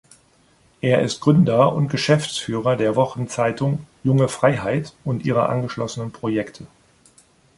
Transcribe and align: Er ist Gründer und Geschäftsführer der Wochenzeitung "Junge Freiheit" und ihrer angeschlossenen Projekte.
Er 0.81 1.03
ist 1.03 1.21
Gründer 1.21 1.73
und 1.75 1.87
Geschäftsführer 1.87 2.75
der 2.75 2.95
Wochenzeitung 2.95 3.85
"Junge 4.03 4.29
Freiheit" 4.29 4.95
und 5.03 5.25
ihrer 5.25 5.47
angeschlossenen 5.49 6.11
Projekte. 6.11 6.65